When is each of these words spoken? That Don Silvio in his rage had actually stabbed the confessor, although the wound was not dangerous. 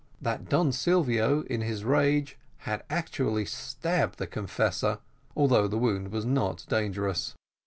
That 0.19 0.49
Don 0.49 0.71
Silvio 0.71 1.43
in 1.43 1.61
his 1.61 1.83
rage 1.85 2.39
had 2.65 2.83
actually 2.89 3.45
stabbed 3.45 4.17
the 4.17 4.25
confessor, 4.25 4.97
although 5.35 5.67
the 5.67 5.77
wound 5.77 6.07
was 6.11 6.25
not 6.25 6.65
dangerous. 6.67 7.35